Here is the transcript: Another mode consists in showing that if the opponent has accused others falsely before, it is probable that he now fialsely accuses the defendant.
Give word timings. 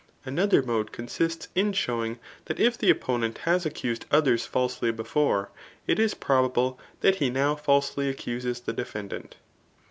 Another 0.25 0.63
mode 0.63 0.91
consists 0.91 1.47
in 1.53 1.73
showing 1.73 2.17
that 2.45 2.59
if 2.59 2.75
the 2.75 2.89
opponent 2.89 3.37
has 3.43 3.67
accused 3.67 4.07
others 4.09 4.47
falsely 4.47 4.91
before, 4.91 5.51
it 5.85 5.99
is 5.99 6.15
probable 6.15 6.79
that 7.01 7.17
he 7.17 7.29
now 7.29 7.53
fialsely 7.55 8.09
accuses 8.09 8.61
the 8.61 8.73
defendant. 8.73 9.35